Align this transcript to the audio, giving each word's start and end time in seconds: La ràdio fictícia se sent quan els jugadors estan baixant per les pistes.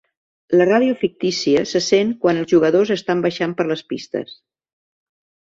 La 0.59 0.65
ràdio 0.69 0.95
fictícia 1.01 1.61
se 1.71 1.81
sent 1.87 2.15
quan 2.23 2.41
els 2.41 2.51
jugadors 2.55 2.93
estan 2.97 3.23
baixant 3.27 3.55
per 3.61 3.69
les 3.75 3.87
pistes. 3.93 4.35